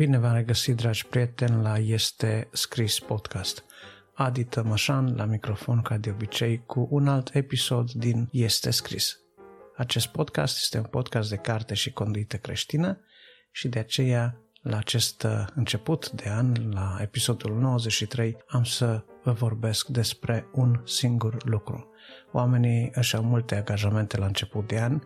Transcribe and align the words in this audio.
Bine 0.00 0.18
v-am 0.18 0.34
regăsit, 0.34 0.76
dragi 0.76 1.06
prieteni, 1.06 1.62
la 1.62 1.78
Este 1.78 2.48
Scris 2.52 2.98
Podcast. 2.98 3.64
Adi 4.14 4.44
Tămășan 4.44 5.14
la 5.16 5.24
microfon, 5.24 5.82
ca 5.82 5.96
de 5.96 6.10
obicei, 6.10 6.62
cu 6.66 6.88
un 6.90 7.08
alt 7.08 7.34
episod 7.34 7.90
din 7.90 8.28
Este 8.32 8.70
Scris. 8.70 9.18
Acest 9.76 10.06
podcast 10.06 10.56
este 10.56 10.78
un 10.78 10.84
podcast 10.84 11.28
de 11.28 11.36
carte 11.36 11.74
și 11.74 11.92
conduită 11.92 12.36
creștină 12.36 13.00
și 13.50 13.68
de 13.68 13.78
aceea, 13.78 14.40
la 14.62 14.76
acest 14.76 15.22
uh, 15.22 15.44
început 15.54 16.10
de 16.10 16.28
an, 16.28 16.54
la 16.72 16.96
episodul 17.00 17.58
93, 17.58 18.36
am 18.46 18.64
să 18.64 19.04
vă 19.22 19.32
vorbesc 19.32 19.86
despre 19.86 20.46
un 20.52 20.80
singur 20.84 21.44
lucru. 21.44 21.90
Oamenii 22.32 22.90
își 22.94 23.16
au 23.16 23.22
multe 23.22 23.56
angajamente 23.56 24.16
la 24.16 24.26
început 24.26 24.66
de 24.68 24.80
an, 24.80 25.00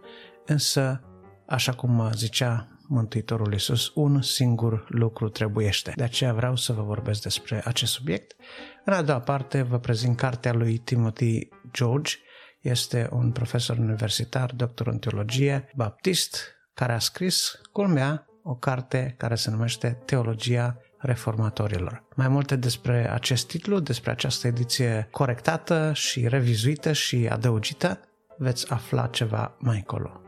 însă, 0.46 1.00
așa 1.46 1.72
cum 1.72 2.10
zicea 2.12 2.73
Mântuitorul 2.88 3.52
Iisus, 3.52 3.92
un 3.94 4.22
singur 4.22 4.86
lucru 4.88 5.28
trebuiește. 5.28 5.92
De 5.96 6.02
aceea 6.02 6.32
vreau 6.32 6.56
să 6.56 6.72
vă 6.72 6.82
vorbesc 6.82 7.22
despre 7.22 7.62
acest 7.64 7.92
subiect. 7.92 8.36
În 8.84 8.92
a 8.92 9.02
doua 9.02 9.20
parte 9.20 9.62
vă 9.62 9.78
prezint 9.78 10.16
cartea 10.16 10.52
lui 10.52 10.78
Timothy 10.78 11.48
George. 11.72 12.14
Este 12.60 13.08
un 13.12 13.32
profesor 13.32 13.78
universitar, 13.78 14.52
doctor 14.54 14.86
în 14.86 14.98
teologie, 14.98 15.68
baptist, 15.74 16.56
care 16.74 16.92
a 16.92 16.98
scris, 16.98 17.60
culmea, 17.72 18.26
o 18.42 18.54
carte 18.54 19.14
care 19.18 19.34
se 19.34 19.50
numește 19.50 20.02
Teologia 20.04 20.78
reformatorilor. 20.98 22.04
Mai 22.14 22.28
multe 22.28 22.56
despre 22.56 23.10
acest 23.10 23.46
titlu, 23.46 23.78
despre 23.78 24.10
această 24.10 24.46
ediție 24.46 25.08
corectată 25.10 25.92
și 25.94 26.28
revizuită 26.28 26.92
și 26.92 27.28
adăugită, 27.30 28.00
veți 28.38 28.70
afla 28.70 29.06
ceva 29.06 29.56
mai 29.58 29.76
încolo. 29.76 30.20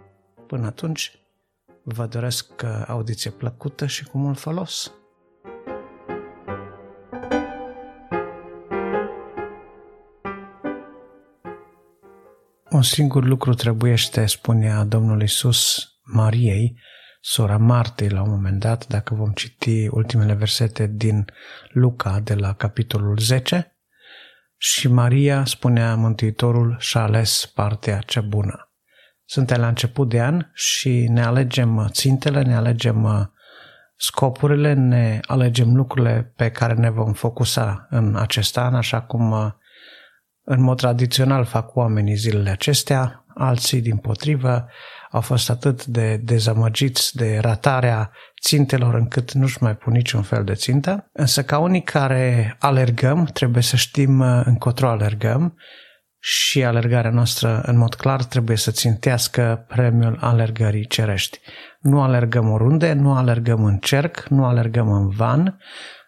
Până 0.47 0.67
atunci, 0.67 1.26
Vă 1.89 2.07
doresc 2.07 2.63
uh, 2.65 2.85
audiție 2.87 3.31
plăcută 3.31 3.87
și 3.87 4.05
cu 4.05 4.19
mult 4.19 4.39
folos! 4.39 4.93
Un 12.71 12.83
singur 12.83 13.25
lucru 13.25 13.55
trebuiește, 13.55 14.27
spunea 14.27 14.85
Domnul 14.85 15.23
Isus 15.23 15.89
Mariei, 16.03 16.81
sora 17.21 17.57
Martei 17.57 18.09
la 18.09 18.23
un 18.23 18.31
moment 18.31 18.61
dat, 18.61 18.87
dacă 18.87 19.15
vom 19.15 19.33
citi 19.33 19.89
ultimele 19.91 20.35
versete 20.35 20.87
din 20.87 21.25
Luca 21.69 22.21
de 22.21 22.35
la 22.35 22.55
capitolul 22.55 23.19
10, 23.19 23.77
și 24.57 24.89
Maria, 24.89 25.45
spunea 25.45 25.95
Mântuitorul, 25.95 26.77
și-a 26.79 27.03
ales 27.03 27.53
partea 27.55 27.99
cea 27.99 28.21
bună. 28.21 28.66
Suntem 29.29 29.61
la 29.61 29.69
început 29.69 30.09
de 30.09 30.21
an 30.21 30.47
și 30.53 31.07
ne 31.09 31.25
alegem 31.25 31.77
uh, 31.77 31.85
țintele, 31.89 32.43
ne 32.43 32.57
alegem 32.57 33.03
uh, 33.03 33.21
scopurile, 33.97 34.73
ne 34.73 35.21
alegem 35.27 35.75
lucrurile 35.75 36.33
pe 36.37 36.51
care 36.51 36.75
ne 36.75 36.91
vom 36.91 37.13
focusa 37.13 37.87
în 37.91 38.17
acest 38.17 38.59
an, 38.59 38.75
așa 38.75 39.01
cum 39.01 39.31
uh, 39.31 39.51
în 40.45 40.63
mod 40.63 40.77
tradițional 40.77 41.45
fac 41.45 41.77
oamenii 41.77 42.15
zilele 42.15 42.51
acestea, 42.51 43.25
alții 43.35 43.81
din 43.81 43.97
potrivă 43.97 44.69
au 45.11 45.21
fost 45.21 45.51
atât 45.51 45.85
de 45.85 46.17
dezamăgiți 46.17 47.17
de 47.17 47.39
ratarea 47.39 48.11
țintelor 48.41 48.95
încât 48.95 49.33
nu-și 49.33 49.63
mai 49.63 49.77
pun 49.77 49.93
niciun 49.93 50.23
fel 50.23 50.45
de 50.45 50.55
țintă. 50.55 51.11
Însă 51.13 51.43
ca 51.43 51.59
unii 51.59 51.83
care 51.83 52.57
alergăm, 52.59 53.25
trebuie 53.25 53.63
să 53.63 53.77
știm 53.77 54.21
încotro 54.21 54.89
alergăm 54.89 55.57
și 56.29 56.65
alergarea 56.65 57.11
noastră, 57.11 57.63
în 57.67 57.77
mod 57.77 57.95
clar, 57.95 58.25
trebuie 58.25 58.57
să 58.57 58.71
țintească 58.71 59.65
premiul 59.69 60.19
alergării 60.21 60.87
cerești. 60.87 61.39
Nu 61.81 62.03
alergăm 62.03 62.51
oriunde, 62.51 62.93
nu 62.93 63.15
alergăm 63.15 63.65
în 63.65 63.77
cerc, 63.77 64.27
nu 64.29 64.45
alergăm 64.45 64.93
în 64.93 65.09
van, 65.09 65.59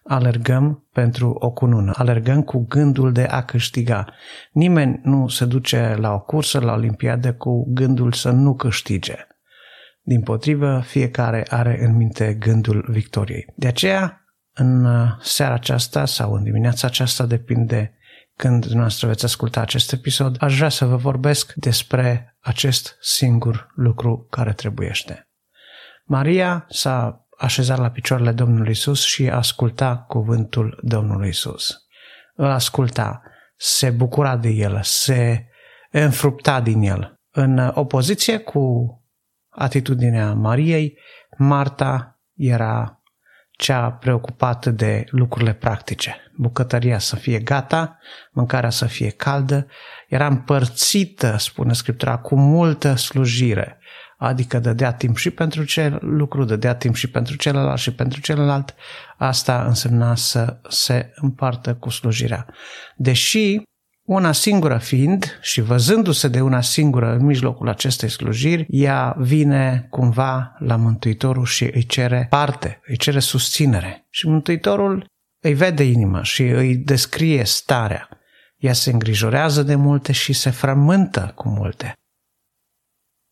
alergăm 0.05 0.89
pentru 0.93 1.31
o 1.39 1.51
cunună, 1.51 1.93
alergăm 1.95 2.43
cu 2.43 2.67
gândul 2.69 3.13
de 3.13 3.23
a 3.23 3.43
câștiga. 3.43 4.07
Nimeni 4.53 5.01
nu 5.03 5.29
se 5.29 5.45
duce 5.45 5.95
la 5.99 6.13
o 6.13 6.21
cursă, 6.21 6.61
la 6.61 6.73
olimpiadă, 6.73 7.35
cu 7.35 7.73
gândul 7.73 8.13
să 8.13 8.31
nu 8.31 8.55
câștige. 8.55 9.17
Din 10.03 10.23
potrivă, 10.23 10.83
fiecare 10.85 11.47
are 11.51 11.79
în 11.85 11.97
minte 11.97 12.35
gândul 12.35 12.87
victoriei. 12.91 13.53
De 13.57 13.67
aceea, 13.67 14.25
în 14.53 14.87
seara 15.21 15.55
aceasta 15.55 16.05
sau 16.05 16.33
în 16.33 16.43
dimineața 16.43 16.87
aceasta, 16.87 17.27
depinde 17.27 17.98
când 18.39 18.61
dumneavoastră 18.61 19.07
veți 19.07 19.25
asculta 19.25 19.61
acest 19.61 19.93
episod, 19.93 20.37
aș 20.41 20.57
vrea 20.57 20.69
să 20.69 20.85
vă 20.85 20.97
vorbesc 20.97 21.53
despre 21.55 22.37
acest 22.41 22.97
singur 23.01 23.73
lucru 23.75 24.27
care 24.31 24.53
trebuiește. 24.53 25.29
Maria 26.05 26.67
s-a 26.69 27.27
așezat 27.39 27.79
la 27.79 27.91
picioarele 27.91 28.33
Domnului 28.33 28.71
Isus 28.71 29.05
și 29.05 29.29
asculta 29.29 29.97
cuvântul 29.97 30.81
Domnului 30.83 31.29
Isus. 31.29 31.77
Îl 32.35 32.47
asculta, 32.47 33.23
se 33.57 33.91
bucura 33.91 34.37
de 34.37 34.49
el, 34.49 34.81
se 34.83 35.47
înfrupta 35.91 36.61
din 36.61 36.83
el. 36.83 37.21
În 37.31 37.59
opoziție 37.59 38.39
cu 38.39 38.93
atitudinea 39.49 40.33
Mariei, 40.33 40.99
Marta 41.37 42.21
era 42.35 42.98
cea 43.59 43.91
preocupată 43.91 44.71
de 44.71 45.05
lucrurile 45.11 45.53
practice. 45.53 46.17
Bucătăria 46.37 46.99
să 46.99 47.17
fie 47.17 47.39
gata, 47.39 47.99
mâncarea 48.33 48.71
să 48.71 48.85
fie 48.85 49.11
caldă, 49.11 49.67
era 50.09 50.27
împărțită, 50.27 51.37
spune 51.39 51.73
Scriptura, 51.73 52.19
cu 52.19 52.37
multă 52.37 52.95
slujire, 52.95 53.79
adică 54.19 54.59
dădea 54.59 54.93
timp 54.93 55.17
și 55.17 55.31
pentru 55.31 55.65
cel 55.65 55.99
lucru, 56.01 56.45
dădea 56.45 56.75
timp 56.75 56.95
și 56.95 57.11
pentru 57.11 57.37
celălalt 57.37 57.79
și 57.79 57.93
pentru 57.93 58.21
celălalt. 58.21 58.75
Asta 59.17 59.65
însemna 59.65 60.15
să 60.15 60.61
se 60.69 61.13
împartă 61.15 61.75
cu 61.75 61.89
slujirea. 61.89 62.47
Deși 62.97 63.63
una 64.09 64.33
singură 64.33 64.79
fiind 64.79 65.39
și 65.41 65.61
văzându-se 65.61 66.29
de 66.29 66.41
una 66.41 66.61
singură 66.61 67.13
în 67.13 67.25
mijlocul 67.25 67.69
acestei 67.69 68.09
slujiri, 68.09 68.67
ea 68.69 69.15
vine 69.19 69.87
cumva 69.91 70.57
la 70.59 70.77
Mântuitorul 70.77 71.45
și 71.45 71.65
îi 71.65 71.87
cere 71.87 72.27
parte, 72.31 72.81
îi 72.87 72.97
cere 72.97 73.19
susținere. 73.19 74.07
Și 74.11 74.29
Mântuitorul 74.29 75.07
îi 75.43 75.55
vede 75.55 75.83
inima 75.85 76.23
și 76.23 76.43
îi 76.43 76.77
descrie 76.77 77.45
starea. 77.45 78.09
Ea 78.57 78.73
se 78.73 78.91
îngrijorează 78.91 79.63
de 79.63 79.75
multe 79.75 80.13
și 80.13 80.33
se 80.33 80.51
frământă 80.51 81.33
cu 81.35 81.49
multe. 81.49 81.93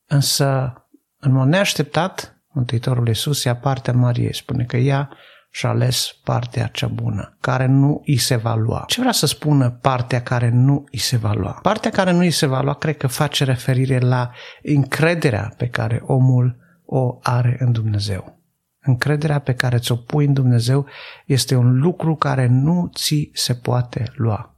Însă, 0.08 0.74
în 1.16 1.32
mod 1.32 1.46
neașteptat, 1.46 2.42
Mântuitorul 2.52 3.06
Iisus 3.06 3.44
ia 3.44 3.56
partea 3.56 3.92
Mariei, 3.92 4.34
spune 4.34 4.64
că 4.64 4.76
ea 4.76 5.10
și 5.56 5.66
ales 5.66 6.16
partea 6.24 6.66
cea 6.66 6.86
bună, 6.86 7.36
care 7.40 7.66
nu 7.66 8.02
îi 8.06 8.16
se 8.16 8.36
va 8.36 8.54
lua. 8.54 8.84
Ce 8.86 9.00
vrea 9.00 9.12
să 9.12 9.26
spună 9.26 9.70
partea 9.70 10.22
care 10.22 10.48
nu 10.48 10.84
îi 10.90 10.98
se 10.98 11.16
va 11.16 11.32
lua? 11.32 11.58
Partea 11.62 11.90
care 11.90 12.10
nu 12.10 12.18
îi 12.18 12.30
se 12.30 12.46
va 12.46 12.60
lua 12.60 12.74
cred 12.74 12.96
că 12.96 13.06
face 13.06 13.44
referire 13.44 13.98
la 13.98 14.30
încrederea 14.62 15.54
pe 15.56 15.68
care 15.68 16.02
omul 16.06 16.56
o 16.84 17.18
are 17.22 17.56
în 17.58 17.72
Dumnezeu. 17.72 18.38
Încrederea 18.80 19.38
pe 19.38 19.54
care 19.54 19.78
ți-o 19.78 19.96
pui 19.96 20.24
în 20.24 20.32
Dumnezeu 20.32 20.86
este 21.26 21.54
un 21.54 21.78
lucru 21.78 22.16
care 22.16 22.46
nu 22.46 22.90
ți 22.94 23.30
se 23.32 23.54
poate 23.54 24.12
lua. 24.14 24.56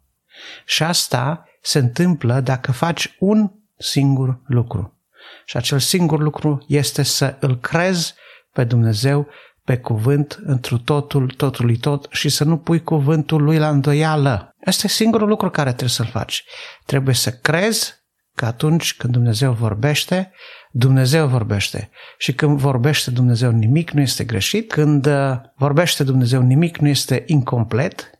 Și 0.64 0.82
asta 0.82 1.44
se 1.62 1.78
întâmplă 1.78 2.40
dacă 2.40 2.72
faci 2.72 3.16
un 3.18 3.50
singur 3.76 4.40
lucru. 4.46 4.98
Și 5.44 5.56
acel 5.56 5.78
singur 5.78 6.20
lucru 6.20 6.64
este 6.68 7.02
să 7.02 7.36
îl 7.40 7.58
crezi 7.58 8.14
pe 8.52 8.64
Dumnezeu 8.64 9.28
pe 9.68 9.76
cuvânt 9.76 10.38
întru 10.44 10.78
totul, 10.78 11.30
totului 11.36 11.76
tot 11.76 12.06
și 12.10 12.28
să 12.28 12.44
nu 12.44 12.56
pui 12.56 12.82
cuvântul 12.82 13.42
lui 13.42 13.58
la 13.58 13.68
îndoială. 13.68 14.54
Asta 14.64 14.82
e 14.86 14.88
singurul 14.88 15.28
lucru 15.28 15.50
care 15.50 15.68
trebuie 15.68 15.88
să-l 15.88 16.06
faci. 16.06 16.44
Trebuie 16.86 17.14
să 17.14 17.30
crezi 17.30 17.94
că 18.34 18.44
atunci 18.44 18.96
când 18.96 19.12
Dumnezeu 19.12 19.52
vorbește, 19.52 20.32
Dumnezeu 20.70 21.26
vorbește. 21.26 21.90
Și 22.18 22.32
când 22.34 22.58
vorbește 22.58 23.10
Dumnezeu 23.10 23.50
nimic 23.50 23.90
nu 23.90 24.00
este 24.00 24.24
greșit, 24.24 24.72
când 24.72 25.06
uh, 25.06 25.36
vorbește 25.56 26.04
Dumnezeu 26.04 26.42
nimic 26.42 26.78
nu 26.78 26.88
este 26.88 27.22
incomplet, 27.26 28.10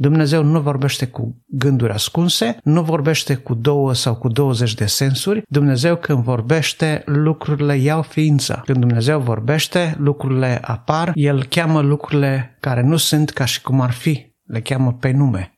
Dumnezeu 0.00 0.42
nu 0.42 0.60
vorbește 0.60 1.06
cu 1.06 1.44
gânduri 1.46 1.92
ascunse, 1.92 2.58
nu 2.62 2.82
vorbește 2.82 3.34
cu 3.34 3.54
două 3.54 3.94
sau 3.94 4.16
cu 4.16 4.28
20 4.28 4.74
de 4.74 4.86
sensuri. 4.86 5.42
Dumnezeu 5.48 5.96
când 5.96 6.22
vorbește, 6.22 7.02
lucrurile 7.06 7.76
iau 7.76 8.02
ființă. 8.02 8.62
Când 8.64 8.78
Dumnezeu 8.78 9.20
vorbește, 9.20 9.96
lucrurile 9.98 10.58
apar. 10.62 11.10
El 11.14 11.44
cheamă 11.44 11.80
lucrurile 11.80 12.56
care 12.60 12.82
nu 12.82 12.96
sunt 12.96 13.30
ca 13.30 13.44
și 13.44 13.62
cum 13.62 13.80
ar 13.80 13.90
fi. 13.90 14.36
Le 14.44 14.60
cheamă 14.60 14.92
pe 14.92 15.10
nume. 15.10 15.52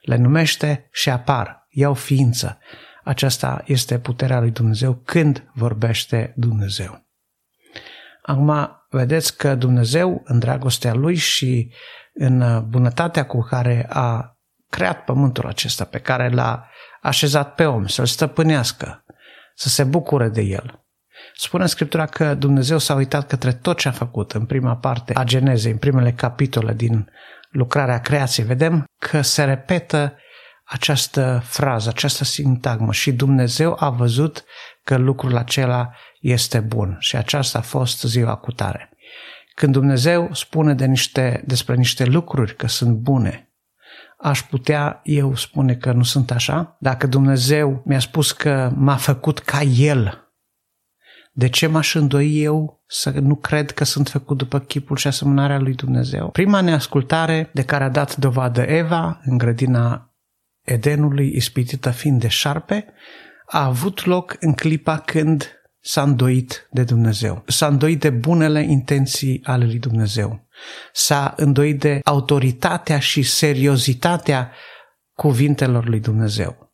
Le 0.00 0.16
numește 0.16 0.88
și 0.92 1.10
apar. 1.10 1.66
Iau 1.70 1.94
ființă. 1.94 2.58
Aceasta 3.04 3.62
este 3.66 3.98
puterea 3.98 4.40
lui 4.40 4.50
Dumnezeu 4.50 5.02
când 5.04 5.50
vorbește 5.54 6.32
Dumnezeu. 6.36 7.06
Acum, 8.22 8.70
vedeți 8.90 9.36
că 9.36 9.54
Dumnezeu, 9.54 10.22
în 10.24 10.38
dragostea 10.38 10.94
Lui 10.94 11.14
și 11.14 11.72
în 12.18 12.40
uh, 12.40 12.62
bunătatea 12.62 13.26
cu 13.26 13.40
care 13.40 13.86
a 13.88 14.36
creat 14.68 15.04
pământul 15.04 15.46
acesta, 15.46 15.84
pe 15.84 15.98
care 15.98 16.28
l-a 16.28 16.68
așezat 17.02 17.54
pe 17.54 17.64
om, 17.64 17.86
să-l 17.86 18.06
stăpânească, 18.06 19.04
să 19.54 19.68
se 19.68 19.84
bucure 19.84 20.28
de 20.28 20.40
el. 20.40 20.82
Spune 21.34 21.62
în 21.62 21.68
Scriptura 21.68 22.06
că 22.06 22.34
Dumnezeu 22.34 22.78
s-a 22.78 22.94
uitat 22.94 23.26
către 23.26 23.52
tot 23.52 23.78
ce 23.78 23.88
a 23.88 23.92
făcut 23.92 24.32
în 24.32 24.44
prima 24.44 24.76
parte 24.76 25.12
a 25.14 25.24
Genezei, 25.24 25.72
în 25.72 25.78
primele 25.78 26.12
capitole 26.12 26.72
din 26.72 27.10
lucrarea 27.50 28.00
creației. 28.00 28.46
Vedem 28.46 28.84
că 28.98 29.20
se 29.20 29.44
repetă 29.44 30.16
această 30.64 31.42
frază, 31.44 31.88
această 31.88 32.24
sintagmă 32.24 32.92
și 32.92 33.12
Dumnezeu 33.12 33.76
a 33.78 33.90
văzut 33.90 34.44
că 34.84 34.96
lucrul 34.96 35.36
acela 35.36 35.90
este 36.20 36.60
bun 36.60 36.96
și 36.98 37.16
aceasta 37.16 37.58
a 37.58 37.62
fost 37.62 38.02
ziua 38.02 38.36
cu 38.36 38.52
tare. 38.52 38.87
Când 39.58 39.72
Dumnezeu 39.72 40.28
spune 40.32 40.74
de 40.74 40.86
niște, 40.86 41.42
despre 41.46 41.74
niște 41.74 42.04
lucruri 42.04 42.56
că 42.56 42.66
sunt 42.66 42.96
bune, 42.96 43.52
aș 44.18 44.42
putea 44.42 45.00
eu 45.04 45.34
spune 45.34 45.74
că 45.74 45.92
nu 45.92 46.02
sunt 46.02 46.30
așa? 46.30 46.76
Dacă 46.80 47.06
Dumnezeu 47.06 47.82
mi-a 47.84 47.98
spus 47.98 48.32
că 48.32 48.72
m-a 48.76 48.96
făcut 48.96 49.38
ca 49.38 49.62
El, 49.62 50.30
de 51.32 51.48
ce 51.48 51.66
m-aș 51.66 51.94
îndoi 51.94 52.42
eu 52.42 52.84
să 52.86 53.10
nu 53.10 53.34
cred 53.34 53.70
că 53.70 53.84
sunt 53.84 54.08
făcut 54.08 54.36
după 54.36 54.58
chipul 54.58 54.96
și 54.96 55.06
asemănarea 55.06 55.58
lui 55.58 55.74
Dumnezeu? 55.74 56.30
Prima 56.30 56.60
neascultare 56.60 57.50
de 57.52 57.64
care 57.64 57.84
a 57.84 57.88
dat 57.88 58.16
dovadă 58.16 58.62
Eva 58.62 59.20
în 59.24 59.38
grădina 59.38 60.14
Edenului, 60.62 61.32
ispitită 61.34 61.90
fiind 61.90 62.20
de 62.20 62.28
șarpe, 62.28 62.86
a 63.46 63.64
avut 63.64 64.04
loc 64.04 64.36
în 64.40 64.52
clipa 64.52 64.98
când 64.98 65.57
s-a 65.88 66.02
îndoit 66.02 66.68
de 66.70 66.84
Dumnezeu. 66.84 67.42
S-a 67.46 67.66
îndoit 67.66 68.00
de 68.00 68.10
bunele 68.10 68.62
intenții 68.62 69.40
ale 69.44 69.64
lui 69.64 69.78
Dumnezeu. 69.78 70.46
S-a 70.92 71.34
îndoit 71.36 71.80
de 71.80 72.00
autoritatea 72.04 72.98
și 72.98 73.22
seriozitatea 73.22 74.52
cuvintelor 75.14 75.86
lui 75.88 76.00
Dumnezeu. 76.00 76.72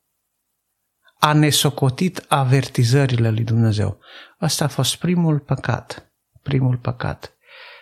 A 1.18 1.32
nesocotit 1.32 2.24
avertizările 2.28 3.30
lui 3.30 3.44
Dumnezeu. 3.44 3.98
Asta 4.38 4.64
a 4.64 4.68
fost 4.68 4.96
primul 4.96 5.38
păcat. 5.38 6.12
Primul 6.42 6.76
păcat. 6.76 7.32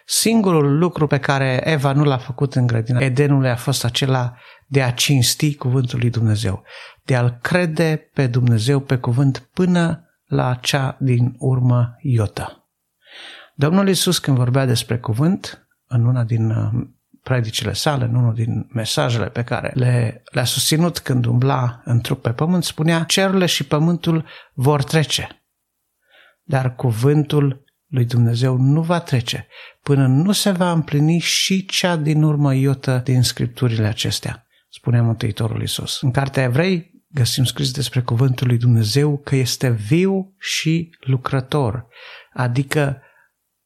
Singurul 0.06 0.78
lucru 0.78 1.06
pe 1.06 1.18
care 1.18 1.60
Eva 1.64 1.92
nu 1.92 2.04
l-a 2.04 2.18
făcut 2.18 2.54
în 2.54 2.66
grădina 2.66 3.00
Edenului 3.00 3.50
a 3.50 3.56
fost 3.56 3.84
acela 3.84 4.36
de 4.66 4.82
a 4.82 4.92
cinsti 4.92 5.54
cuvântul 5.54 5.98
lui 5.98 6.10
Dumnezeu, 6.10 6.62
de 7.02 7.16
a-L 7.16 7.38
crede 7.42 8.10
pe 8.14 8.26
Dumnezeu 8.26 8.80
pe 8.80 8.96
cuvânt 8.96 9.48
până 9.52 10.06
la 10.32 10.54
cea 10.54 10.96
din 11.00 11.34
urmă 11.38 11.96
Iota. 12.00 12.68
Domnul 13.54 13.88
Iisus 13.88 14.18
când 14.18 14.36
vorbea 14.36 14.66
despre 14.66 14.98
cuvânt, 14.98 15.68
în 15.86 16.04
una 16.04 16.24
din 16.24 16.50
uh, 16.50 16.86
predicile 17.22 17.72
sale, 17.72 18.04
în 18.04 18.14
unul 18.14 18.34
din 18.34 18.66
mesajele 18.72 19.28
pe 19.28 19.44
care 19.44 19.72
le, 19.74 20.22
le-a 20.32 20.44
susținut 20.44 20.98
când 20.98 21.24
umbla 21.24 21.80
în 21.84 22.00
trup 22.00 22.22
pe 22.22 22.32
pământ, 22.32 22.64
spunea, 22.64 23.04
cerurile 23.04 23.46
și 23.46 23.66
pământul 23.66 24.26
vor 24.54 24.82
trece, 24.82 25.44
dar 26.42 26.74
cuvântul 26.74 27.64
lui 27.86 28.04
Dumnezeu 28.04 28.56
nu 28.56 28.82
va 28.82 29.00
trece 29.00 29.46
până 29.82 30.06
nu 30.06 30.32
se 30.32 30.50
va 30.50 30.72
împlini 30.72 31.18
și 31.18 31.66
cea 31.66 31.96
din 31.96 32.22
urmă 32.22 32.54
iotă 32.54 33.00
din 33.04 33.22
scripturile 33.22 33.86
acestea, 33.86 34.46
spunea 34.68 35.02
Mântuitorul 35.02 35.60
Iisus. 35.60 36.00
În 36.00 36.10
cartea 36.10 36.42
Evrei 36.42 36.91
găsim 37.12 37.44
scris 37.44 37.70
despre 37.70 38.00
cuvântul 38.02 38.46
lui 38.46 38.58
Dumnezeu 38.58 39.18
că 39.18 39.36
este 39.36 39.70
viu 39.70 40.34
și 40.38 40.96
lucrător, 41.00 41.86
adică 42.32 43.02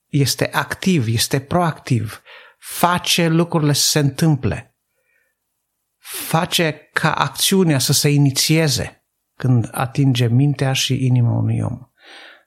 este 0.06 0.50
activ, 0.52 1.06
este 1.06 1.40
proactiv, 1.40 2.22
face 2.58 3.28
lucrurile 3.28 3.72
să 3.72 3.86
se 3.86 3.98
întâmple, 3.98 4.76
face 6.28 6.90
ca 6.92 7.12
acțiunea 7.12 7.78
să 7.78 7.92
se 7.92 8.08
inițieze 8.08 9.04
când 9.38 9.68
atinge 9.72 10.26
mintea 10.26 10.72
și 10.72 11.06
inima 11.06 11.32
unui 11.32 11.60
om 11.60 11.78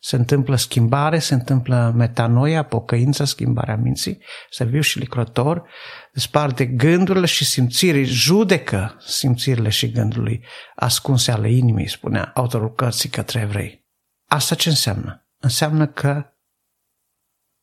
se 0.01 0.15
întâmplă 0.15 0.55
schimbare, 0.55 1.19
se 1.19 1.33
întâmplă 1.33 1.93
metanoia, 1.95 2.63
pocăința, 2.63 3.25
schimbarea 3.25 3.75
minții, 3.75 4.23
serviu 4.49 4.81
și 4.81 4.99
lucrător, 4.99 5.69
desparte 6.13 6.65
gândurile 6.65 7.25
și 7.25 7.45
simțirii, 7.45 8.05
judecă 8.05 8.95
simțirile 8.99 9.69
și 9.69 9.91
gândurile 9.91 10.41
ascunse 10.75 11.31
ale 11.31 11.51
inimii, 11.51 11.89
spunea 11.89 12.31
autorul 12.35 12.73
cărții 12.73 13.09
către 13.09 13.39
evrei. 13.39 13.87
Asta 14.27 14.55
ce 14.55 14.69
înseamnă? 14.69 15.27
Înseamnă 15.37 15.87
că 15.87 16.33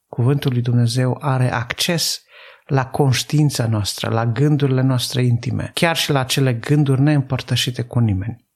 cuvântul 0.08 0.52
lui 0.52 0.62
Dumnezeu 0.62 1.18
are 1.20 1.52
acces 1.52 2.20
la 2.66 2.86
conștiința 2.86 3.66
noastră, 3.66 4.10
la 4.10 4.26
gândurile 4.26 4.80
noastre 4.80 5.22
intime, 5.22 5.70
chiar 5.74 5.96
și 5.96 6.10
la 6.10 6.20
acele 6.20 6.54
gânduri 6.54 7.00
neîmpărtășite 7.00 7.82
cu 7.82 7.98
nimeni. 7.98 8.48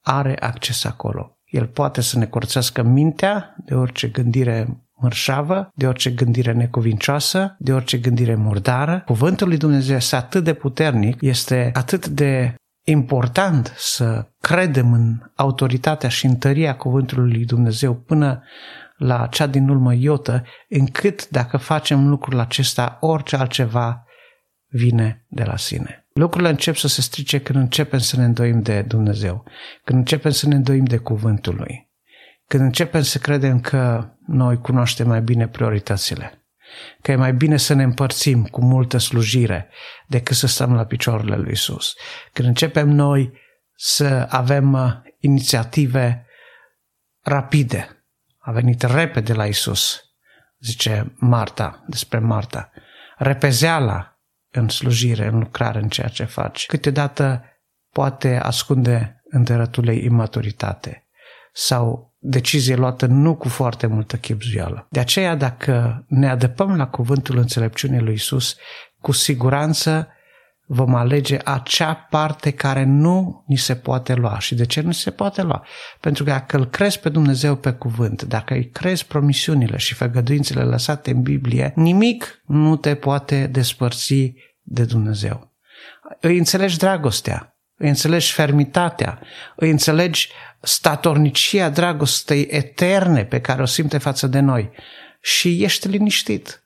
Are 0.00 0.36
acces 0.40 0.84
acolo. 0.84 1.35
El 1.46 1.66
poate 1.66 2.00
să 2.00 2.18
ne 2.18 2.26
curățească 2.26 2.82
mintea 2.82 3.54
de 3.64 3.74
orice 3.74 4.08
gândire 4.08 4.86
mărșavă, 5.00 5.70
de 5.74 5.86
orice 5.86 6.10
gândire 6.10 6.52
necuvincioasă, 6.52 7.56
de 7.58 7.72
orice 7.72 7.98
gândire 7.98 8.34
murdară. 8.34 9.02
Cuvântul 9.06 9.48
lui 9.48 9.56
Dumnezeu 9.56 9.96
este 9.96 10.16
atât 10.16 10.44
de 10.44 10.54
puternic, 10.54 11.20
este 11.20 11.70
atât 11.74 12.06
de 12.06 12.54
important 12.84 13.74
să 13.76 14.28
credem 14.40 14.92
în 14.92 15.18
autoritatea 15.34 16.08
și 16.08 16.26
întăria 16.26 16.76
cuvântului 16.76 17.32
lui 17.32 17.44
Dumnezeu 17.44 17.94
până 17.94 18.42
la 18.96 19.26
cea 19.26 19.46
din 19.46 19.68
urmă 19.68 19.94
iotă, 19.94 20.44
încât 20.68 21.28
dacă 21.28 21.56
facem 21.56 22.08
lucrul 22.08 22.38
acesta, 22.38 22.96
orice 23.00 23.36
altceva 23.36 24.04
vine 24.66 25.24
de 25.28 25.44
la 25.44 25.56
sine. 25.56 26.05
Lucrurile 26.16 26.50
încep 26.50 26.76
să 26.76 26.88
se 26.88 27.00
strice 27.00 27.40
când 27.40 27.58
începem 27.58 27.98
să 27.98 28.16
ne 28.16 28.24
îndoim 28.24 28.62
de 28.62 28.82
Dumnezeu, 28.82 29.44
când 29.84 29.98
începem 29.98 30.30
să 30.30 30.48
ne 30.48 30.54
îndoim 30.54 30.84
de 30.84 30.96
cuvântul 30.96 31.54
Lui, 31.54 31.90
când 32.46 32.62
începem 32.62 33.02
să 33.02 33.18
credem 33.18 33.60
că 33.60 34.08
noi 34.26 34.60
cunoaștem 34.60 35.06
mai 35.06 35.20
bine 35.20 35.48
prioritățile, 35.48 36.46
că 37.02 37.10
e 37.10 37.16
mai 37.16 37.32
bine 37.32 37.56
să 37.56 37.74
ne 37.74 37.82
împărțim 37.82 38.44
cu 38.44 38.64
multă 38.64 38.98
slujire 38.98 39.70
decât 40.06 40.36
să 40.36 40.46
stăm 40.46 40.74
la 40.74 40.84
picioarele 40.84 41.36
lui 41.36 41.52
Isus. 41.52 41.94
Când 42.32 42.48
începem 42.48 42.88
noi 42.88 43.32
să 43.74 44.26
avem 44.30 44.72
uh, 44.72 44.92
inițiative 45.18 46.26
rapide, 47.20 48.04
a 48.38 48.50
venit 48.50 48.82
repede 48.82 49.32
la 49.32 49.46
Isus, 49.46 50.00
zice 50.58 51.14
Marta 51.16 51.84
despre 51.86 52.18
Marta, 52.18 52.70
repezeala 53.16 54.15
în 54.56 54.68
slujire, 54.68 55.26
în 55.26 55.38
lucrare, 55.38 55.78
în 55.78 55.88
ceea 55.88 56.08
ce 56.08 56.24
faci. 56.24 56.66
Câteodată 56.66 57.44
poate 57.90 58.36
ascunde 58.36 59.22
în 59.30 59.44
ei 59.86 60.04
imaturitate 60.04 61.06
sau 61.52 62.14
decizie 62.18 62.74
luată 62.74 63.06
nu 63.06 63.36
cu 63.36 63.48
foarte 63.48 63.86
multă 63.86 64.16
chipzuială. 64.16 64.86
De 64.90 65.00
aceea, 65.00 65.34
dacă 65.34 66.04
ne 66.08 66.28
adăpăm 66.28 66.76
la 66.76 66.86
cuvântul 66.86 67.36
înțelepciunii 67.36 68.00
lui 68.00 68.14
Isus, 68.14 68.56
cu 69.00 69.12
siguranță 69.12 70.08
vom 70.66 70.94
alege 70.94 71.38
acea 71.44 71.94
parte 71.94 72.50
care 72.50 72.84
nu 72.84 73.44
ni 73.46 73.56
se 73.56 73.74
poate 73.74 74.14
lua. 74.14 74.38
Și 74.38 74.54
de 74.54 74.66
ce 74.66 74.80
nu 74.80 74.92
se 74.92 75.10
poate 75.10 75.42
lua? 75.42 75.66
Pentru 76.00 76.24
că 76.24 76.30
dacă 76.30 76.56
îl 76.56 76.66
crezi 76.66 77.00
pe 77.00 77.08
Dumnezeu 77.08 77.56
pe 77.56 77.72
cuvânt, 77.72 78.22
dacă 78.22 78.54
îi 78.54 78.70
crezi 78.70 79.06
promisiunile 79.06 79.76
și 79.76 79.94
făgăduințele 79.94 80.62
lăsate 80.62 81.10
în 81.10 81.22
Biblie, 81.22 81.72
nimic 81.76 82.42
nu 82.46 82.76
te 82.76 82.94
poate 82.94 83.46
despărți 83.46 84.32
de 84.62 84.84
Dumnezeu. 84.84 85.54
Îi 86.20 86.38
înțelegi 86.38 86.78
dragostea, 86.78 87.56
îi 87.76 87.88
înțelegi 87.88 88.32
fermitatea, 88.32 89.20
îi 89.56 89.70
înțelegi 89.70 90.30
statornicia 90.60 91.68
dragostei 91.68 92.46
eterne 92.50 93.24
pe 93.24 93.40
care 93.40 93.62
o 93.62 93.64
simte 93.64 93.98
față 93.98 94.26
de 94.26 94.40
noi 94.40 94.70
și 95.20 95.62
ești 95.62 95.88
liniștit. 95.88 96.60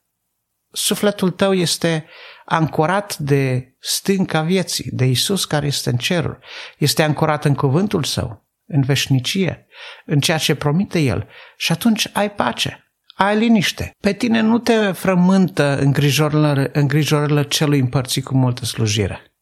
Sufletul 0.72 1.30
tău 1.30 1.54
este 1.54 2.06
ancorat 2.52 3.18
de 3.18 3.74
stânca 3.78 4.42
vieții, 4.42 4.90
de 4.92 5.04
Isus 5.04 5.44
care 5.44 5.66
este 5.66 5.90
în 5.90 5.96
cerul. 5.96 6.38
Este 6.78 7.02
ancorat 7.02 7.44
în 7.44 7.54
cuvântul 7.54 8.04
său, 8.04 8.48
în 8.66 8.82
veșnicie, 8.82 9.66
în 10.06 10.20
ceea 10.20 10.38
ce 10.38 10.54
promite 10.54 10.98
El. 10.98 11.28
Și 11.56 11.72
atunci 11.72 12.08
ai 12.12 12.30
pace 12.30 12.84
ai 13.14 13.38
liniște. 13.38 13.96
Pe 14.00 14.12
tine 14.12 14.40
nu 14.40 14.58
te 14.58 14.92
frământă 14.92 15.78
îngrijorările, 15.78 16.70
îngrijorările 16.72 17.44
celui 17.44 17.78
împărțit 17.78 18.24
cu 18.24 18.34
multă 18.34 18.64
slujire. 18.64 19.34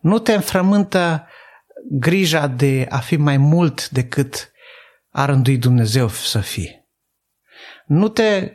Nu 0.00 0.18
te 0.18 0.32
înfrământă 0.32 1.26
grija 1.90 2.46
de 2.46 2.86
a 2.88 2.98
fi 2.98 3.16
mai 3.16 3.36
mult 3.36 3.88
decât 3.88 4.50
a 5.10 5.24
rândui 5.24 5.56
Dumnezeu 5.56 6.08
să 6.08 6.40
fii. 6.40 6.88
Nu 7.86 8.08
te 8.08 8.52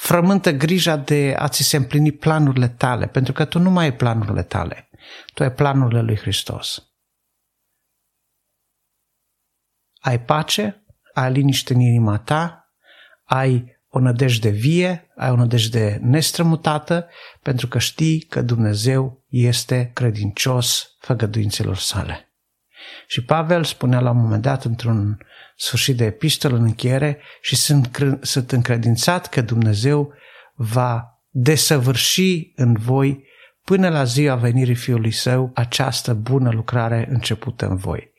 frământă 0.00 0.50
grija 0.50 0.96
de 0.96 1.34
a 1.38 1.48
ți 1.48 1.62
se 1.62 1.76
împlini 1.76 2.12
planurile 2.12 2.68
tale, 2.68 3.06
pentru 3.06 3.32
că 3.32 3.44
tu 3.44 3.58
nu 3.58 3.70
mai 3.70 3.84
ai 3.84 3.96
planurile 3.96 4.42
tale, 4.42 4.90
tu 5.34 5.42
ai 5.42 5.52
planurile 5.52 6.00
lui 6.00 6.16
Hristos. 6.16 6.88
Ai 10.00 10.20
pace, 10.20 10.84
ai 11.14 11.32
liniște 11.32 11.74
în 11.74 11.80
inima 11.80 12.18
ta, 12.18 12.72
ai 13.24 13.76
o 13.88 13.98
nădejde 13.98 14.48
vie, 14.48 15.12
ai 15.16 15.30
o 15.30 15.36
nădejde 15.36 15.98
nestrămutată, 16.02 17.08
pentru 17.42 17.68
că 17.68 17.78
știi 17.78 18.20
că 18.20 18.42
Dumnezeu 18.42 19.24
este 19.28 19.90
credincios 19.94 20.96
făgăduințelor 20.98 21.76
sale. 21.76 22.27
Și 23.06 23.24
Pavel 23.24 23.64
spunea 23.64 24.00
la 24.00 24.10
un 24.10 24.20
moment 24.20 24.42
dat 24.42 24.64
într-un 24.64 25.18
sfârșit 25.56 25.96
de 25.96 26.04
epistolă 26.04 26.56
în 26.56 26.62
încheiere 26.62 27.18
și 27.40 27.56
sunt, 27.56 27.98
sunt 28.20 28.52
încredințat 28.52 29.28
că 29.28 29.40
Dumnezeu 29.40 30.12
va 30.54 31.20
desăvârși 31.30 32.52
în 32.54 32.72
voi 32.72 33.26
până 33.64 33.88
la 33.88 34.04
ziua 34.04 34.34
venirii 34.34 34.74
Fiului 34.74 35.10
Său 35.10 35.50
această 35.54 36.14
bună 36.14 36.50
lucrare 36.50 37.08
începută 37.10 37.66
în 37.66 37.76
voi. 37.76 38.12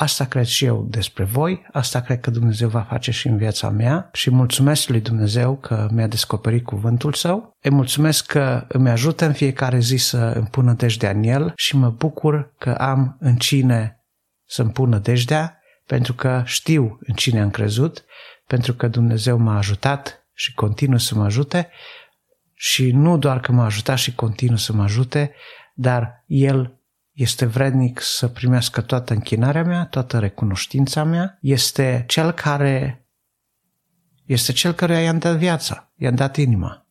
Asta 0.00 0.24
cred 0.24 0.44
și 0.44 0.64
eu 0.64 0.86
despre 0.88 1.24
voi, 1.24 1.66
asta 1.72 2.00
cred 2.00 2.20
că 2.20 2.30
Dumnezeu 2.30 2.68
va 2.68 2.80
face 2.80 3.10
și 3.10 3.26
în 3.26 3.36
viața 3.36 3.68
mea 3.68 4.08
și 4.12 4.30
mulțumesc 4.30 4.88
lui 4.88 5.00
Dumnezeu 5.00 5.56
că 5.56 5.88
mi-a 5.92 6.06
descoperit 6.06 6.64
cuvântul 6.64 7.12
său. 7.12 7.56
Îi 7.62 7.70
mulțumesc 7.70 8.26
că 8.26 8.64
îmi 8.68 8.90
ajută 8.90 9.24
în 9.24 9.32
fiecare 9.32 9.78
zi 9.78 9.96
să 9.96 10.16
îmi 10.16 10.46
pună 10.46 10.72
dejdea 10.72 11.10
în 11.10 11.22
el 11.22 11.52
și 11.56 11.76
mă 11.76 11.90
bucur 11.90 12.54
că 12.58 12.70
am 12.70 13.16
în 13.20 13.36
cine 13.36 14.04
să-mi 14.46 14.70
pună 14.70 14.98
dejdea 14.98 15.60
pentru 15.86 16.14
că 16.14 16.42
știu 16.44 16.98
în 17.00 17.14
cine 17.14 17.40
am 17.40 17.50
crezut, 17.50 18.04
pentru 18.46 18.74
că 18.74 18.88
Dumnezeu 18.88 19.38
m-a 19.38 19.56
ajutat 19.56 20.26
și 20.34 20.54
continuă 20.54 20.98
să 20.98 21.14
mă 21.14 21.24
ajute 21.24 21.68
și 22.54 22.90
nu 22.90 23.18
doar 23.18 23.40
că 23.40 23.52
m-a 23.52 23.64
ajutat 23.64 23.98
și 23.98 24.14
continuă 24.14 24.56
să 24.56 24.72
mă 24.72 24.82
ajute, 24.82 25.34
dar 25.74 26.24
El 26.26 26.79
este 27.20 27.46
vrednic 27.46 28.00
să 28.00 28.28
primească 28.28 28.80
toată 28.80 29.12
închinarea 29.12 29.64
mea, 29.64 29.86
toată 29.86 30.18
recunoștința 30.18 31.04
mea, 31.04 31.38
este 31.40 32.04
cel 32.06 32.32
care 32.32 33.04
este 34.24 34.52
cel 34.52 34.72
care 34.72 35.00
i-am 35.00 35.18
dat 35.18 35.36
viața, 35.36 35.92
i-am 35.96 36.14
dat 36.14 36.36
inima. 36.36 36.86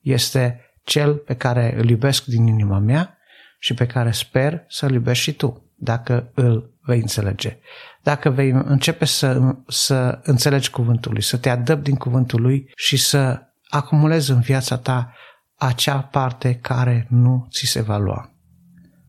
Este 0.00 0.60
cel 0.82 1.14
pe 1.14 1.34
care 1.34 1.74
îl 1.78 1.88
iubesc 1.88 2.24
din 2.24 2.46
inima 2.46 2.78
mea 2.78 3.18
și 3.58 3.74
pe 3.74 3.86
care 3.86 4.10
sper 4.10 4.64
să-l 4.68 4.92
iubești 4.92 5.22
și 5.22 5.32
tu, 5.32 5.72
dacă 5.74 6.30
îl 6.34 6.74
vei 6.80 7.00
înțelege. 7.00 7.58
Dacă 8.02 8.30
vei 8.30 8.50
începe 8.50 9.04
să, 9.04 9.54
să 9.68 10.20
înțelegi 10.22 10.70
cuvântul 10.70 11.12
lui, 11.12 11.22
să 11.22 11.36
te 11.36 11.48
adăpi 11.48 11.82
din 11.82 11.96
cuvântul 11.96 12.40
lui 12.40 12.70
și 12.76 12.96
să 12.96 13.42
acumulezi 13.68 14.30
în 14.30 14.40
viața 14.40 14.78
ta 14.78 15.14
acea 15.54 16.00
parte 16.00 16.54
care 16.54 17.06
nu 17.10 17.46
ți 17.50 17.66
se 17.66 17.80
va 17.80 17.96
lua 17.96 18.28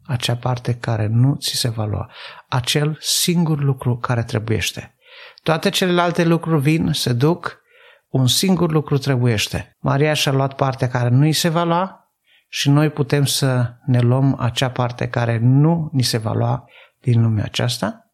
acea 0.05 0.35
parte 0.35 0.73
care 0.73 1.07
nu 1.07 1.35
ți 1.35 1.55
se 1.55 1.69
va 1.69 1.85
lua, 1.85 2.11
acel 2.49 2.97
singur 2.99 3.59
lucru 3.59 3.97
care 3.97 4.23
trebuiește. 4.23 4.95
Toate 5.43 5.69
celelalte 5.69 6.23
lucruri 6.23 6.61
vin, 6.61 6.91
se 6.91 7.13
duc, 7.13 7.63
un 8.07 8.27
singur 8.27 8.71
lucru 8.71 8.97
trebuiește. 8.97 9.77
Maria 9.79 10.13
și-a 10.13 10.31
luat 10.31 10.55
partea 10.55 10.89
care 10.89 11.09
nu 11.09 11.21
îi 11.21 11.33
se 11.33 11.49
va 11.49 11.63
lua 11.63 12.13
și 12.47 12.69
noi 12.69 12.89
putem 12.89 13.25
să 13.25 13.73
ne 13.85 13.99
luăm 13.99 14.35
acea 14.39 14.69
parte 14.69 15.07
care 15.07 15.37
nu 15.41 15.89
ni 15.91 16.03
se 16.03 16.17
va 16.17 16.33
lua 16.33 16.65
din 16.99 17.21
lumea 17.21 17.43
aceasta 17.43 18.11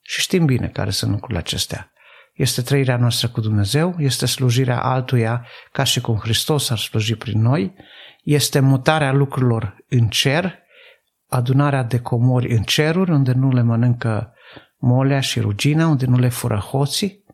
și 0.00 0.20
știm 0.20 0.44
bine 0.44 0.68
care 0.68 0.90
sunt 0.90 1.10
lucrurile 1.10 1.38
acestea. 1.38 1.92
Este 2.34 2.62
trăirea 2.62 2.96
noastră 2.96 3.28
cu 3.28 3.40
Dumnezeu, 3.40 3.94
este 3.98 4.26
slujirea 4.26 4.82
altuia 4.82 5.46
ca 5.72 5.84
și 5.84 6.00
cum 6.00 6.16
Hristos 6.16 6.70
ar 6.70 6.78
sluji 6.78 7.14
prin 7.14 7.40
noi, 7.40 7.74
este 8.22 8.60
mutarea 8.60 9.12
lucrurilor 9.12 9.76
în 9.88 10.08
cer, 10.08 10.58
adunarea 11.34 11.82
de 11.82 12.00
comori 12.00 12.52
în 12.52 12.62
ceruri, 12.62 13.10
unde 13.10 13.32
nu 13.32 13.52
le 13.52 13.62
mănâncă 13.62 14.34
molea 14.76 15.20
și 15.20 15.40
rugina, 15.40 15.86
unde 15.86 16.06
nu 16.06 16.18
le 16.18 16.28
fură 16.28 16.56
hoții. 16.56 17.24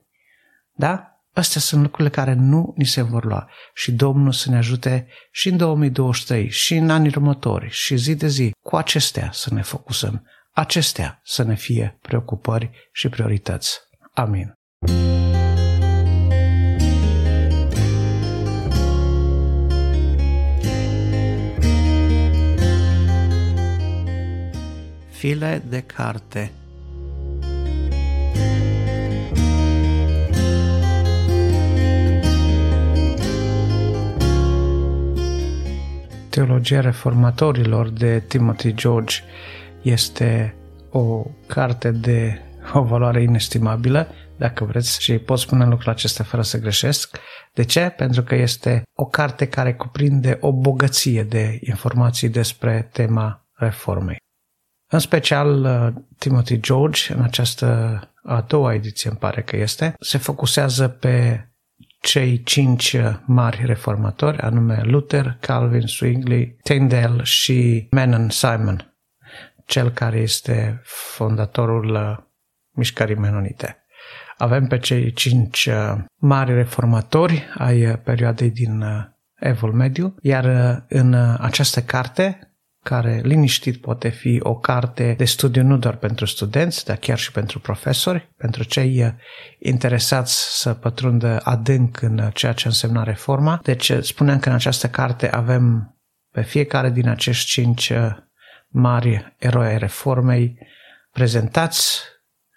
Da? 0.73 1.05
Astea 1.33 1.61
sunt 1.61 1.83
lucrurile 1.83 2.09
care 2.09 2.33
nu 2.33 2.75
ni 2.77 2.85
se 2.85 3.03
vor 3.03 3.25
lua. 3.25 3.51
Și 3.75 3.93
Domnul 3.93 4.33
să 4.33 4.51
ne 4.51 4.57
ajute 4.57 5.09
și 5.31 5.49
în 5.49 5.57
2023, 5.57 6.51
și 6.51 6.75
în 6.75 6.91
anii 6.91 7.13
următori, 7.17 7.69
și 7.71 7.97
zi 7.97 8.15
de 8.15 8.27
zi, 8.27 8.55
cu 8.63 8.77
acestea 8.77 9.31
să 9.33 9.55
ne 9.55 9.63
focusăm. 9.63 10.27
Acestea 10.53 11.21
să 11.25 11.43
ne 11.43 11.55
fie 11.55 11.99
preocupări 12.03 12.71
și 12.93 13.09
priorități. 13.09 13.79
Amin. 14.13 14.55
File 25.21 25.63
de 25.69 25.81
carte 25.81 26.53
Teologia 36.29 36.81
reformatorilor 36.81 37.89
de 37.89 38.21
Timothy 38.21 38.75
George 38.75 39.17
este 39.83 40.55
o 40.91 41.27
carte 41.47 41.91
de 41.91 42.41
o 42.75 42.83
valoare 42.83 43.23
inestimabilă, 43.23 44.09
dacă 44.37 44.65
vreți, 44.65 45.03
și 45.03 45.19
pot 45.19 45.39
spune 45.39 45.67
lucrul 45.67 45.93
acesta 45.93 46.25
fără 46.25 46.43
să 46.43 46.59
greșesc. 46.59 47.19
De 47.55 47.65
ce? 47.65 47.95
Pentru 47.97 48.23
că 48.23 48.35
este 48.35 48.83
o 48.99 49.05
carte 49.05 49.49
care 49.49 49.75
cuprinde 49.75 50.39
o 50.41 50.53
bogăție 50.53 51.23
de 51.23 51.59
informații 51.63 52.29
despre 52.29 52.89
tema 52.93 53.47
reformei. 53.53 54.29
În 54.93 54.99
special, 54.99 55.65
uh, 55.65 56.03
Timothy 56.19 56.61
George, 56.61 57.13
în 57.13 57.23
această 57.23 58.01
a 58.23 58.41
doua 58.41 58.75
ediție, 58.75 59.11
îmi 59.11 59.19
pare 59.19 59.43
că 59.43 59.57
este, 59.57 59.95
se 60.01 60.19
focusează 60.19 60.89
pe 60.89 61.45
cei 62.01 62.43
cinci 62.43 62.93
uh, 62.93 63.15
mari 63.27 63.63
reformatori, 63.65 64.39
anume 64.39 64.81
Luther, 64.83 65.37
Calvin, 65.41 65.87
Zwingli, 65.87 66.57
Tyndale 66.63 67.23
și 67.23 67.87
Menon 67.91 68.29
Simon, 68.31 68.95
cel 69.67 69.91
care 69.91 70.19
este 70.19 70.81
fondatorul 70.85 71.95
uh, 71.95 72.17
mișcării 72.71 73.17
menonite. 73.17 73.85
Avem 74.37 74.67
pe 74.67 74.79
cei 74.79 75.13
cinci 75.13 75.69
mari 76.17 76.55
reformatori 76.55 77.49
ai 77.59 77.99
perioadei 77.99 78.51
din 78.51 78.85
Evul 79.35 79.73
Mediu, 79.73 80.15
iar 80.23 80.45
în 80.89 81.15
această 81.39 81.81
carte, 81.83 82.50
care 82.83 83.21
liniștit 83.25 83.81
poate 83.81 84.09
fi 84.09 84.41
o 84.43 84.55
carte 84.55 85.15
de 85.19 85.25
studiu 85.25 85.63
nu 85.63 85.79
doar 85.79 85.97
pentru 85.97 86.25
studenți, 86.27 86.85
dar 86.85 86.97
chiar 86.97 87.19
și 87.19 87.33
pentru 87.33 87.61
profesori, 87.61 88.33
pentru 88.37 88.65
cei 88.65 89.05
uh, 89.05 89.11
interesați 89.59 90.61
să 90.61 90.75
pătrundă 90.75 91.41
adânc 91.45 92.03
în 92.03 92.19
uh, 92.19 92.29
ceea 92.35 92.53
ce 92.53 92.67
însemna 92.67 93.03
reforma. 93.03 93.61
Deci 93.63 93.89
uh, 93.89 94.03
spuneam 94.03 94.39
că 94.39 94.49
în 94.49 94.55
această 94.55 94.89
carte 94.89 95.31
avem 95.31 95.95
pe 96.33 96.43
fiecare 96.43 96.91
din 96.91 97.09
acești 97.09 97.47
cinci 97.47 97.93
mari 98.69 99.35
eroi 99.39 99.67
ai 99.67 99.79
reformei 99.79 100.59
prezentați 101.13 102.03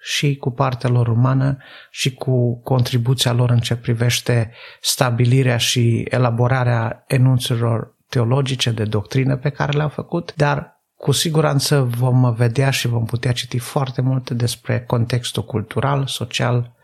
și 0.06 0.36
cu 0.36 0.52
partea 0.52 0.90
lor 0.90 1.08
umană 1.08 1.58
și 1.90 2.14
cu 2.14 2.62
contribuția 2.62 3.32
lor 3.32 3.50
în 3.50 3.60
ce 3.60 3.76
privește 3.76 4.52
stabilirea 4.82 5.58
și 5.58 6.06
elaborarea 6.10 7.04
enunțurilor 7.08 7.93
teologice, 8.14 8.72
de 8.72 8.84
doctrină 8.84 9.38
pe 9.38 9.50
care 9.50 9.78
le-au 9.78 9.90
făcut, 9.90 10.34
dar 10.36 10.82
cu 10.96 11.12
siguranță 11.12 11.82
vom 11.82 12.34
vedea 12.34 12.70
și 12.70 12.88
vom 12.88 13.06
putea 13.06 13.32
citi 13.32 13.58
foarte 13.58 14.02
multe 14.02 14.34
despre 14.34 14.84
contextul 14.88 15.44
cultural, 15.44 16.06
social, 16.06 16.76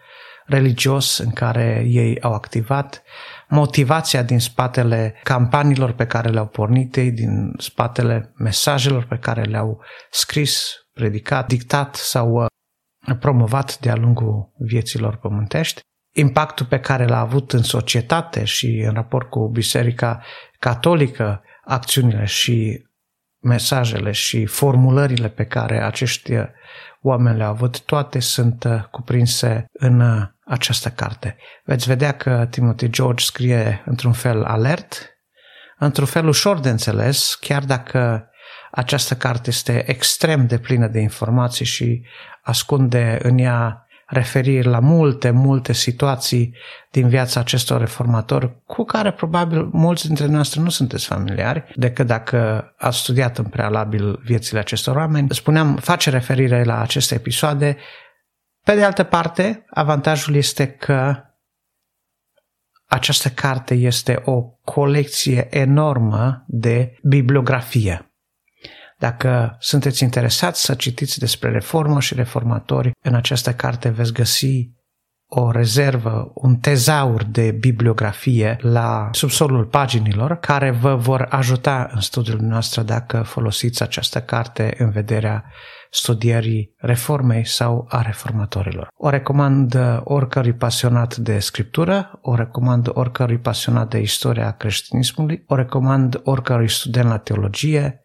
religios 0.45 1.17
în 1.17 1.31
care 1.31 1.83
ei 1.88 2.21
au 2.21 2.33
activat, 2.33 3.03
motivația 3.48 4.24
din 4.24 4.39
spatele 4.39 5.19
campaniilor 5.24 5.91
pe 5.91 6.05
care 6.05 6.29
le-au 6.29 6.48
pornit 6.48 6.95
ei, 6.95 7.12
din 7.12 7.53
spatele 7.57 8.33
mesajelor 8.36 9.05
pe 9.05 9.17
care 9.17 9.41
le-au 9.41 9.81
scris, 10.12 10.71
predicat, 10.93 11.48
dictat 11.48 11.95
sau 11.95 12.33
uh, 12.33 12.48
promovat 13.19 13.79
de-a 13.79 13.95
lungul 13.95 14.53
vieților 14.57 15.15
pământești, 15.15 15.81
impactul 16.19 16.65
pe 16.65 16.79
care 16.79 17.05
l-a 17.05 17.19
avut 17.19 17.53
în 17.53 17.63
societate 17.63 18.43
și 18.43 18.83
în 18.88 18.93
raport 18.93 19.29
cu 19.29 19.47
Biserica 19.47 20.23
catolică 20.59 21.43
acțiunile 21.63 22.25
și 22.25 22.88
mesajele 23.39 24.11
și 24.11 24.45
formulările 24.45 25.29
pe 25.29 25.45
care 25.45 25.83
acești 25.83 26.33
oameni 27.01 27.38
le-au 27.38 27.49
avut, 27.49 27.81
toate 27.81 28.19
sunt 28.19 28.63
uh, 28.63 28.83
cuprinse 28.91 29.65
în 29.71 29.99
uh, 29.99 30.27
această 30.45 30.89
carte. 30.89 31.38
Veți 31.63 31.88
vedea 31.88 32.11
că 32.11 32.47
Timothy 32.49 32.89
George 32.89 33.23
scrie 33.23 33.83
într-un 33.85 34.13
fel 34.13 34.43
alert, 34.43 35.09
într-un 35.77 36.05
fel 36.05 36.27
ușor 36.27 36.59
de 36.59 36.69
înțeles, 36.69 37.38
chiar 37.41 37.63
dacă 37.63 38.29
această 38.71 39.15
carte 39.15 39.49
este 39.49 39.89
extrem 39.89 40.47
de 40.47 40.57
plină 40.57 40.88
de 40.88 40.99
informații 40.99 41.65
și 41.65 42.05
ascunde 42.41 43.19
în 43.21 43.38
ea 43.38 43.88
referiri 44.09 44.67
la 44.67 44.79
multe, 44.79 45.29
multe 45.29 45.73
situații 45.73 46.55
din 46.91 47.07
viața 47.07 47.39
acestor 47.39 47.79
reformatori 47.79 48.63
cu 48.65 48.83
care 48.83 49.11
probabil 49.11 49.69
mulți 49.71 50.05
dintre 50.05 50.25
noastre 50.25 50.61
nu 50.61 50.69
sunteți 50.69 51.05
familiari, 51.05 51.71
decât 51.75 52.07
dacă 52.07 52.71
ați 52.77 52.97
studiat 52.97 53.37
în 53.37 53.45
prealabil 53.45 54.19
viețile 54.23 54.59
acestor 54.59 54.95
oameni. 54.95 55.27
Spuneam, 55.31 55.75
face 55.75 56.09
referire 56.09 56.63
la 56.63 56.81
aceste 56.81 57.15
episoade. 57.15 57.77
Pe 58.63 58.75
de 58.75 58.83
altă 58.83 59.03
parte, 59.03 59.65
avantajul 59.69 60.35
este 60.35 60.67
că 60.67 61.23
această 62.85 63.29
carte 63.29 63.73
este 63.73 64.21
o 64.25 64.41
colecție 64.63 65.47
enormă 65.49 66.43
de 66.47 66.97
bibliografie. 67.03 68.08
Dacă 68.99 69.55
sunteți 69.59 70.03
interesați 70.03 70.61
să 70.61 70.73
citiți 70.73 71.19
despre 71.19 71.51
reformă 71.51 71.99
și 71.99 72.13
reformatori, 72.13 72.91
în 73.01 73.15
această 73.15 73.53
carte 73.53 73.89
veți 73.89 74.13
găsi 74.13 74.77
o 75.31 75.51
rezervă, 75.51 76.31
un 76.33 76.55
tezaur 76.55 77.23
de 77.23 77.51
bibliografie 77.51 78.57
la 78.61 79.09
subsolul 79.11 79.65
paginilor 79.65 80.35
care 80.35 80.71
vă 80.71 80.95
vor 80.95 81.25
ajuta 81.29 81.89
în 81.93 81.99
studiul 81.99 82.39
nostru 82.39 82.81
dacă 82.81 83.21
folosiți 83.21 83.83
această 83.83 84.21
carte 84.21 84.75
în 84.77 84.89
vederea 84.89 85.43
studierii 85.91 86.73
reformei 86.77 87.45
sau 87.45 87.85
a 87.89 88.01
reformatorilor. 88.01 88.87
O 88.93 89.09
recomand 89.09 89.77
oricărui 90.03 90.53
pasionat 90.53 91.15
de 91.15 91.39
scriptură, 91.39 92.19
o 92.21 92.35
recomand 92.35 92.89
oricărui 92.93 93.39
pasionat 93.39 93.89
de 93.89 93.99
istoria 93.99 94.51
creștinismului, 94.51 95.43
o 95.47 95.55
recomand 95.55 96.19
oricărui 96.23 96.69
student 96.69 97.09
la 97.09 97.17
teologie, 97.17 98.01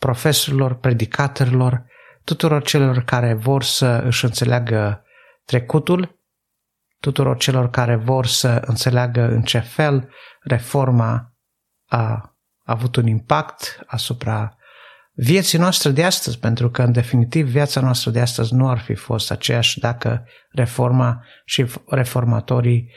profesorilor, 0.00 0.74
predicatorilor, 0.74 1.84
tuturor 2.24 2.62
celor 2.62 3.02
care 3.04 3.34
vor 3.34 3.62
să 3.62 4.02
își 4.04 4.24
înțeleagă 4.24 5.04
trecutul, 5.44 6.18
tuturor 7.00 7.36
celor 7.36 7.70
care 7.70 7.96
vor 7.96 8.26
să 8.26 8.62
înțeleagă 8.66 9.20
în 9.20 9.42
ce 9.42 9.58
fel 9.58 10.08
reforma 10.40 11.34
a 11.86 12.34
avut 12.64 12.96
un 12.96 13.06
impact 13.06 13.80
asupra 13.86 14.56
vieții 15.12 15.58
noastre 15.58 15.90
de 15.90 16.04
astăzi, 16.04 16.38
pentru 16.38 16.70
că, 16.70 16.82
în 16.82 16.92
definitiv, 16.92 17.46
viața 17.46 17.80
noastră 17.80 18.10
de 18.10 18.20
astăzi 18.20 18.54
nu 18.54 18.68
ar 18.68 18.78
fi 18.78 18.94
fost 18.94 19.30
aceeași 19.30 19.78
dacă 19.78 20.26
reforma 20.50 21.24
și 21.44 21.66
reformatorii 21.86 22.92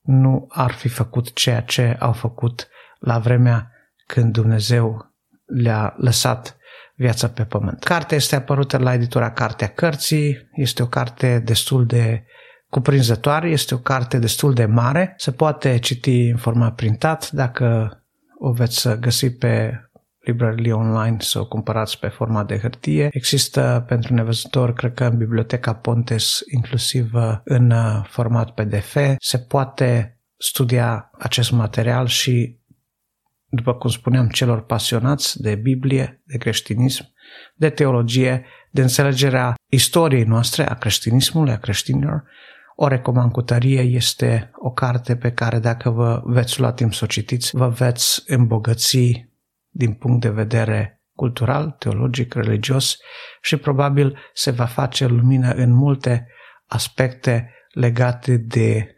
nu 0.00 0.46
ar 0.48 0.70
fi 0.70 0.88
făcut 0.88 1.32
ceea 1.32 1.62
ce 1.62 1.96
au 1.98 2.12
făcut 2.12 2.68
la 2.98 3.18
vremea 3.18 3.70
când 4.06 4.32
Dumnezeu 4.32 5.09
le-a 5.52 5.94
lăsat 5.96 6.56
viața 6.94 7.28
pe 7.28 7.44
pământ. 7.44 7.84
Cartea 7.84 8.16
este 8.16 8.36
apărută 8.36 8.78
la 8.78 8.94
editura 8.94 9.30
Cartea 9.30 9.68
Cărții, 9.68 10.48
este 10.52 10.82
o 10.82 10.86
carte 10.86 11.38
destul 11.44 11.86
de 11.86 12.24
cuprinzătoare, 12.68 13.48
este 13.48 13.74
o 13.74 13.78
carte 13.78 14.18
destul 14.18 14.54
de 14.54 14.64
mare, 14.64 15.14
se 15.16 15.32
poate 15.32 15.78
citi 15.78 16.28
în 16.28 16.36
format 16.36 16.74
printat, 16.74 17.30
dacă 17.30 17.94
o 18.38 18.52
veți 18.52 18.98
găsi 18.98 19.30
pe 19.30 19.72
librările 20.20 20.72
online 20.72 21.16
să 21.18 21.40
o 21.40 21.46
cumpărați 21.46 21.98
pe 21.98 22.08
format 22.08 22.46
de 22.46 22.58
hârtie. 22.58 23.08
Există 23.12 23.84
pentru 23.88 24.14
nevăzător, 24.14 24.72
cred 24.72 24.94
că 24.94 25.04
în 25.04 25.16
Biblioteca 25.16 25.74
Pontes, 25.74 26.40
inclusiv 26.54 27.10
în 27.44 27.72
format 28.08 28.50
PDF. 28.50 28.96
Se 29.18 29.38
poate 29.38 30.18
studia 30.36 31.10
acest 31.18 31.50
material 31.50 32.06
și 32.06 32.59
după 33.50 33.74
cum 33.74 33.90
spuneam, 33.90 34.28
celor 34.28 34.64
pasionați 34.64 35.42
de 35.42 35.54
Biblie, 35.54 36.22
de 36.24 36.36
creștinism, 36.38 37.12
de 37.54 37.70
teologie, 37.70 38.46
de 38.70 38.80
înțelegerea 38.80 39.54
istoriei 39.70 40.24
noastre, 40.24 40.68
a 40.68 40.74
creștinismului, 40.74 41.52
a 41.52 41.58
creștinilor, 41.58 42.24
o 42.76 42.86
recomand 42.86 43.32
cu 43.32 43.42
tărie, 43.42 43.80
este 43.80 44.50
o 44.54 44.70
carte 44.70 45.16
pe 45.16 45.32
care 45.32 45.58
dacă 45.58 45.90
vă 45.90 46.22
veți 46.24 46.60
lua 46.60 46.72
timp 46.72 46.94
să 46.94 47.04
o 47.04 47.06
citiți, 47.06 47.56
vă 47.56 47.68
veți 47.68 48.22
îmbogăți 48.26 49.28
din 49.68 49.92
punct 49.92 50.20
de 50.20 50.28
vedere 50.28 51.02
cultural, 51.14 51.76
teologic, 51.78 52.34
religios 52.34 52.96
și 53.42 53.56
probabil 53.56 54.18
se 54.32 54.50
va 54.50 54.64
face 54.64 55.06
lumină 55.06 55.52
în 55.52 55.72
multe 55.72 56.26
aspecte 56.66 57.54
legate 57.72 58.36
de 58.36 58.96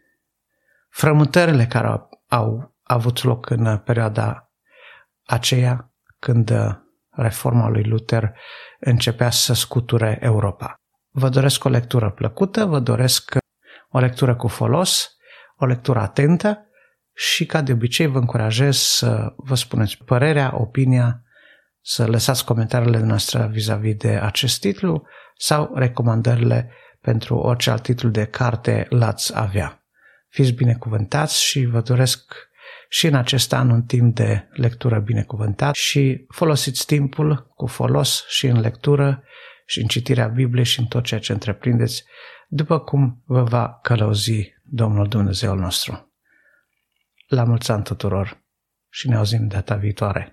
frământările 0.89 1.67
care 1.67 1.87
au, 1.87 2.09
au 2.29 2.72
avut 2.93 3.23
loc 3.23 3.51
în 3.51 3.79
perioada 3.79 4.53
aceea 5.25 5.93
când 6.19 6.53
reforma 7.11 7.69
lui 7.69 7.85
Luther 7.85 8.39
începea 8.81 9.31
să 9.31 9.55
scuture 9.55 10.19
Europa. 10.21 10.75
Vă 11.11 11.29
doresc 11.29 11.65
o 11.65 11.69
lectură 11.69 12.11
plăcută, 12.11 12.65
vă 12.65 12.79
doresc 12.79 13.35
o 13.89 13.99
lectură 13.99 14.37
cu 14.37 14.49
folos, 14.49 15.17
o 15.57 15.67
lectură 15.67 15.99
atentă 15.99 16.67
și 17.15 17.47
ca 17.47 17.61
de 17.63 17.73
obicei 17.73 18.07
vă 18.07 18.19
încurajez 18.19 18.77
să 18.77 19.33
vă 19.37 19.55
spuneți 19.55 19.99
părerea, 20.05 20.53
opinia, 20.55 21.23
să 21.81 22.07
lăsați 22.07 22.45
comentariile 22.45 22.99
noastre 22.99 23.47
vis-a-vis 23.47 23.95
de 23.95 24.09
acest 24.09 24.61
titlu 24.61 25.07
sau 25.37 25.71
recomandările 25.75 26.71
pentru 27.01 27.37
orice 27.37 27.71
alt 27.71 27.83
titlu 27.83 28.09
de 28.09 28.27
carte 28.27 28.87
l-ați 28.89 29.33
avea. 29.35 29.87
Fiți 30.29 30.53
binecuvântați 30.53 31.43
și 31.43 31.65
vă 31.65 31.81
doresc 31.81 32.35
și 32.95 33.07
în 33.07 33.15
acest 33.15 33.53
an 33.53 33.71
un 33.71 33.83
timp 33.83 34.15
de 34.15 34.49
lectură 34.51 34.99
binecuvântat 34.99 35.75
și 35.75 36.25
folosiți 36.29 36.87
timpul 36.87 37.53
cu 37.55 37.67
folos 37.67 38.25
și 38.29 38.47
în 38.47 38.61
lectură 38.61 39.23
și 39.67 39.81
în 39.81 39.87
citirea 39.87 40.27
Bibliei 40.27 40.65
și 40.65 40.81
în 40.81 40.87
tot 40.87 41.05
ceea 41.05 41.21
ce 41.21 41.33
întreprindeți, 41.33 42.05
după 42.49 42.79
cum 42.79 43.23
vă 43.27 43.43
va 43.43 43.79
călăuzi 43.83 44.55
Domnul 44.63 45.09
Dumnezeul 45.09 45.59
nostru. 45.59 46.13
La 47.27 47.45
mulți 47.45 47.71
ani 47.71 47.83
tuturor 47.83 48.43
și 48.89 49.09
ne 49.09 49.17
auzim 49.17 49.47
data 49.47 49.75
viitoare! 49.75 50.33